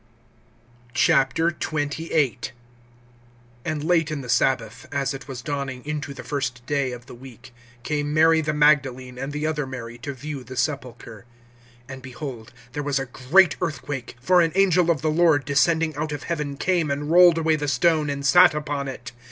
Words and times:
XXVIII. 0.95 2.39
AND 3.63 3.83
late 3.83 4.09
in 4.09 4.21
the 4.21 4.29
sabbath, 4.29 4.87
as 4.91 5.13
it 5.13 5.27
was 5.27 5.43
dawning 5.43 5.85
into 5.85 6.11
the 6.15 6.23
first 6.23 6.65
day 6.65 6.91
of 6.91 7.05
the 7.05 7.13
week, 7.13 7.53
came 7.83 8.11
Mary 8.11 8.41
the 8.41 8.51
Magdalene 8.51 9.19
and 9.19 9.31
the 9.31 9.45
other 9.45 9.67
Mary 9.67 9.99
to 9.99 10.11
view 10.15 10.43
the 10.43 10.57
sepulchre. 10.57 11.25
(2)And 11.87 12.01
behold, 12.01 12.51
there 12.73 12.81
was 12.81 12.97
a 12.97 13.05
great 13.05 13.55
earthquake. 13.61 14.15
For 14.19 14.41
an 14.41 14.53
angel 14.55 14.89
of 14.89 15.03
the 15.03 15.11
Lord, 15.11 15.45
descending 15.45 15.95
out 15.95 16.11
of 16.11 16.23
heaven, 16.23 16.57
came 16.57 16.89
and 16.89 17.11
rolled 17.11 17.37
away 17.37 17.55
the 17.55 17.67
stone, 17.67 18.09
and 18.09 18.25
sat 18.25 18.55
upon 18.55 18.87
it. 18.87 19.11